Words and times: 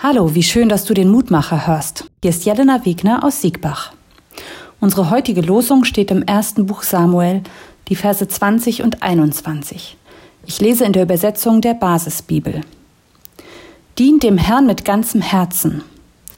Hallo, 0.00 0.32
wie 0.36 0.44
schön, 0.44 0.68
dass 0.68 0.84
du 0.84 0.94
den 0.94 1.10
Mutmacher 1.10 1.66
hörst. 1.66 2.04
Hier 2.22 2.30
ist 2.30 2.44
Jelena 2.44 2.84
Wegner 2.84 3.24
aus 3.24 3.42
Siegbach. 3.42 3.92
Unsere 4.78 5.10
heutige 5.10 5.40
Losung 5.40 5.82
steht 5.82 6.12
im 6.12 6.22
ersten 6.22 6.66
Buch 6.66 6.84
Samuel, 6.84 7.42
die 7.88 7.96
Verse 7.96 8.28
20 8.28 8.82
und 8.82 9.02
21. 9.02 9.96
Ich 10.46 10.60
lese 10.60 10.84
in 10.84 10.92
der 10.92 11.02
Übersetzung 11.02 11.60
der 11.62 11.74
Basisbibel. 11.74 12.60
Dient 13.98 14.22
dem 14.22 14.38
Herrn 14.38 14.66
mit 14.66 14.84
ganzem 14.84 15.20
Herzen. 15.20 15.82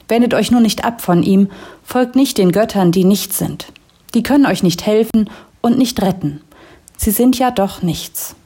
Wendet 0.08 0.32
euch 0.32 0.50
nur 0.50 0.62
nicht 0.62 0.86
ab 0.86 1.02
von 1.02 1.22
ihm, 1.22 1.50
folgt 1.84 2.16
nicht 2.16 2.38
den 2.38 2.52
Göttern, 2.52 2.92
die 2.92 3.04
nichts 3.04 3.36
sind. 3.36 3.66
Die 4.14 4.22
können 4.22 4.46
euch 4.46 4.62
nicht 4.62 4.86
helfen 4.86 5.29
und 5.61 5.77
nicht 5.77 6.00
retten. 6.00 6.40
Sie 6.96 7.11
sind 7.11 7.38
ja 7.38 7.50
doch 7.50 7.82
nichts. 7.82 8.36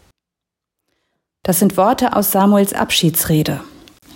Das 1.45 1.61
sind 1.61 1.77
Worte 1.77 2.17
aus 2.17 2.33
Samuels 2.33 2.73
Abschiedsrede. 2.73 3.61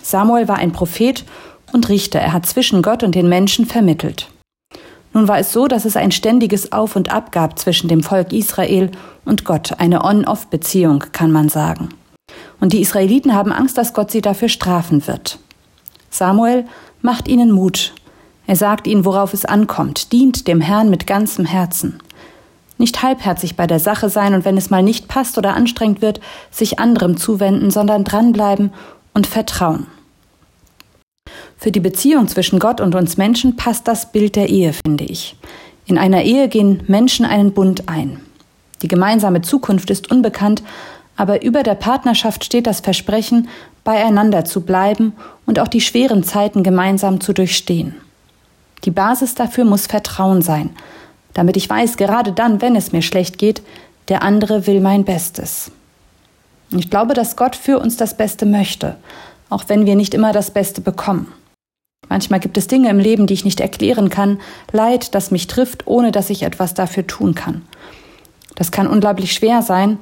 Samuel 0.09 0.47
war 0.47 0.57
ein 0.57 0.71
Prophet 0.71 1.23
und 1.71 1.87
Richter. 1.87 2.19
Er 2.19 2.33
hat 2.33 2.47
zwischen 2.47 2.81
Gott 2.81 3.03
und 3.03 3.13
den 3.13 3.29
Menschen 3.29 3.65
vermittelt. 3.65 4.27
Nun 5.13 5.27
war 5.27 5.37
es 5.37 5.53
so, 5.53 5.67
dass 5.67 5.85
es 5.85 5.95
ein 5.95 6.11
ständiges 6.11 6.71
Auf 6.71 6.95
und 6.95 7.11
Ab 7.11 7.31
gab 7.31 7.59
zwischen 7.59 7.87
dem 7.89 8.01
Volk 8.01 8.33
Israel 8.33 8.89
und 9.23 9.45
Gott, 9.45 9.79
eine 9.79 10.03
On-Off-Beziehung, 10.03 11.05
kann 11.11 11.31
man 11.31 11.47
sagen. 11.49 11.89
Und 12.59 12.73
die 12.73 12.81
Israeliten 12.81 13.35
haben 13.35 13.51
Angst, 13.51 13.77
dass 13.77 13.93
Gott 13.93 14.09
sie 14.09 14.21
dafür 14.21 14.49
strafen 14.49 15.05
wird. 15.05 15.37
Samuel 16.09 16.65
macht 17.03 17.27
ihnen 17.27 17.51
Mut. 17.51 17.93
Er 18.47 18.55
sagt 18.55 18.87
ihnen, 18.87 19.05
worauf 19.05 19.35
es 19.35 19.45
ankommt, 19.45 20.11
dient 20.11 20.47
dem 20.47 20.59
Herrn 20.59 20.89
mit 20.89 21.05
ganzem 21.05 21.45
Herzen. 21.45 21.99
Nicht 22.79 23.03
halbherzig 23.03 23.55
bei 23.55 23.67
der 23.67 23.79
Sache 23.79 24.09
sein 24.09 24.33
und 24.33 24.43
wenn 24.43 24.57
es 24.57 24.71
mal 24.71 24.81
nicht 24.81 25.07
passt 25.07 25.37
oder 25.37 25.53
anstrengend 25.53 26.01
wird, 26.01 26.19
sich 26.49 26.79
anderem 26.79 27.17
zuwenden, 27.17 27.69
sondern 27.69 28.03
dranbleiben 28.03 28.71
und 29.13 29.27
vertrauen. 29.27 29.85
Für 31.59 31.71
die 31.71 31.81
Beziehung 31.81 32.29
zwischen 32.29 32.57
Gott 32.57 32.79
und 32.79 32.95
uns 32.95 33.17
Menschen 33.17 33.57
passt 33.57 33.85
das 33.89 34.13
Bild 34.13 34.37
der 34.37 34.47
Ehe, 34.47 34.71
finde 34.71 35.03
ich. 35.03 35.35
In 35.85 35.97
einer 35.97 36.23
Ehe 36.23 36.47
gehen 36.47 36.83
Menschen 36.87 37.25
einen 37.25 37.51
Bund 37.51 37.89
ein. 37.89 38.21
Die 38.81 38.87
gemeinsame 38.87 39.41
Zukunft 39.41 39.89
ist 39.89 40.09
unbekannt, 40.09 40.63
aber 41.17 41.43
über 41.43 41.63
der 41.63 41.75
Partnerschaft 41.75 42.45
steht 42.45 42.65
das 42.65 42.79
Versprechen, 42.79 43.49
beieinander 43.83 44.45
zu 44.45 44.61
bleiben 44.61 45.11
und 45.45 45.59
auch 45.59 45.67
die 45.67 45.81
schweren 45.81 46.23
Zeiten 46.23 46.63
gemeinsam 46.63 47.19
zu 47.19 47.33
durchstehen. 47.33 47.93
Die 48.85 48.91
Basis 48.91 49.35
dafür 49.35 49.65
muss 49.65 49.85
Vertrauen 49.85 50.41
sein, 50.41 50.69
damit 51.33 51.57
ich 51.57 51.69
weiß, 51.69 51.97
gerade 51.97 52.31
dann, 52.31 52.61
wenn 52.61 52.77
es 52.77 52.93
mir 52.93 53.01
schlecht 53.01 53.37
geht, 53.37 53.61
der 54.07 54.23
andere 54.23 54.65
will 54.65 54.79
mein 54.79 55.03
Bestes. 55.03 55.71
Ich 56.71 56.89
glaube, 56.89 57.13
dass 57.13 57.35
Gott 57.35 57.57
für 57.57 57.79
uns 57.79 57.97
das 57.97 58.15
Beste 58.15 58.45
möchte, 58.45 58.95
auch 59.49 59.65
wenn 59.67 59.85
wir 59.85 59.97
nicht 59.97 60.13
immer 60.13 60.31
das 60.31 60.51
Beste 60.51 60.79
bekommen. 60.79 61.27
Manchmal 62.09 62.39
gibt 62.39 62.57
es 62.57 62.67
Dinge 62.67 62.89
im 62.89 62.99
Leben, 62.99 63.27
die 63.27 63.35
ich 63.35 63.45
nicht 63.45 63.59
erklären 63.59 64.09
kann, 64.09 64.39
Leid, 64.71 65.13
das 65.13 65.31
mich 65.31 65.47
trifft, 65.47 65.85
ohne 65.85 66.11
dass 66.11 66.31
ich 66.31 66.43
etwas 66.43 66.73
dafür 66.73 67.05
tun 67.05 67.35
kann. 67.35 67.61
Das 68.55 68.71
kann 68.71 68.87
unglaublich 68.87 69.31
schwer 69.31 69.61
sein, 69.61 69.97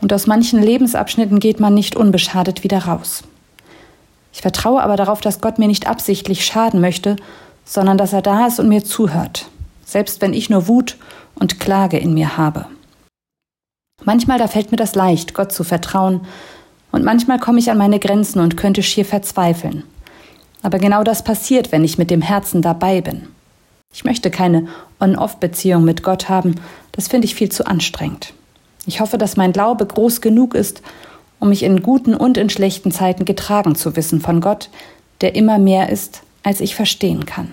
und 0.00 0.12
aus 0.12 0.26
manchen 0.26 0.60
Lebensabschnitten 0.60 1.38
geht 1.38 1.60
man 1.60 1.74
nicht 1.74 1.94
unbeschadet 1.94 2.64
wieder 2.64 2.86
raus. 2.86 3.22
Ich 4.32 4.40
vertraue 4.40 4.82
aber 4.82 4.96
darauf, 4.96 5.20
dass 5.20 5.40
Gott 5.40 5.58
mir 5.58 5.68
nicht 5.68 5.86
absichtlich 5.86 6.44
schaden 6.44 6.80
möchte, 6.80 7.16
sondern 7.64 7.98
dass 7.98 8.12
er 8.12 8.22
da 8.22 8.46
ist 8.46 8.58
und 8.58 8.68
mir 8.68 8.82
zuhört, 8.82 9.46
selbst 9.84 10.20
wenn 10.20 10.34
ich 10.34 10.50
nur 10.50 10.66
Wut 10.66 10.96
und 11.36 11.60
Klage 11.60 11.98
in 11.98 12.14
mir 12.14 12.36
habe. 12.36 12.66
Manchmal 14.04 14.38
da 14.38 14.48
fällt 14.48 14.72
mir 14.72 14.78
das 14.78 14.94
leicht, 14.94 15.34
Gott 15.34 15.52
zu 15.52 15.62
vertrauen, 15.62 16.22
und 16.90 17.04
manchmal 17.04 17.38
komme 17.38 17.58
ich 17.58 17.70
an 17.70 17.78
meine 17.78 17.98
Grenzen 17.98 18.40
und 18.40 18.56
könnte 18.56 18.82
schier 18.82 19.04
verzweifeln. 19.04 19.84
Aber 20.62 20.78
genau 20.78 21.02
das 21.02 21.24
passiert, 21.24 21.72
wenn 21.72 21.84
ich 21.84 21.98
mit 21.98 22.10
dem 22.10 22.22
Herzen 22.22 22.62
dabei 22.62 23.00
bin. 23.00 23.28
Ich 23.92 24.04
möchte 24.04 24.30
keine 24.30 24.68
On-Off-Beziehung 25.00 25.84
mit 25.84 26.02
Gott 26.02 26.28
haben, 26.28 26.54
das 26.92 27.08
finde 27.08 27.26
ich 27.26 27.34
viel 27.34 27.50
zu 27.50 27.66
anstrengend. 27.66 28.32
Ich 28.86 29.00
hoffe, 29.00 29.18
dass 29.18 29.36
mein 29.36 29.52
Glaube 29.52 29.86
groß 29.86 30.20
genug 30.20 30.54
ist, 30.54 30.82
um 31.40 31.48
mich 31.48 31.62
in 31.62 31.82
guten 31.82 32.14
und 32.14 32.36
in 32.36 32.48
schlechten 32.48 32.92
Zeiten 32.92 33.24
getragen 33.24 33.74
zu 33.74 33.96
wissen 33.96 34.20
von 34.20 34.40
Gott, 34.40 34.70
der 35.20 35.34
immer 35.34 35.58
mehr 35.58 35.88
ist, 35.88 36.22
als 36.42 36.60
ich 36.60 36.74
verstehen 36.74 37.26
kann. 37.26 37.52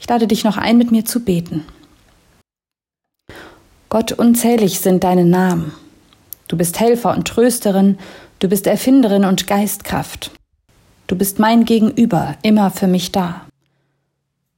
Ich 0.00 0.08
lade 0.08 0.26
dich 0.26 0.44
noch 0.44 0.56
ein, 0.56 0.78
mit 0.78 0.90
mir 0.90 1.04
zu 1.04 1.20
beten. 1.20 1.64
Gott, 3.88 4.12
unzählig 4.12 4.80
sind 4.80 5.04
deine 5.04 5.24
Namen. 5.24 5.72
Du 6.48 6.56
bist 6.56 6.80
Helfer 6.80 7.14
und 7.14 7.28
Trösterin, 7.28 7.98
du 8.38 8.48
bist 8.48 8.66
Erfinderin 8.66 9.24
und 9.24 9.46
Geistkraft. 9.46 10.32
Du 11.06 11.16
bist 11.16 11.38
mein 11.38 11.64
Gegenüber, 11.64 12.36
immer 12.42 12.70
für 12.70 12.86
mich 12.86 13.12
da. 13.12 13.46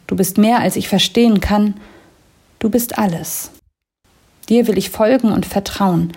Du 0.06 0.16
bist 0.16 0.38
mehr, 0.38 0.60
als 0.60 0.76
ich 0.76 0.88
verstehen 0.88 1.40
kann. 1.40 1.74
Du 2.58 2.70
bist 2.70 2.98
alles. 2.98 3.50
Dir 4.48 4.66
will 4.66 4.78
ich 4.78 4.90
folgen 4.90 5.32
und 5.32 5.46
vertrauen. 5.46 6.12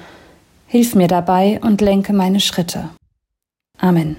Hilf 0.67 0.95
mir 0.95 1.07
dabei 1.07 1.59
und 1.61 1.81
lenke 1.81 2.13
meine 2.13 2.41
Schritte. 2.41 2.89
Amen. 3.77 4.17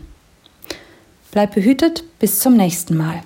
Bleib 1.31 1.55
behütet, 1.55 2.05
bis 2.19 2.41
zum 2.41 2.57
nächsten 2.57 2.97
Mal. 2.97 3.23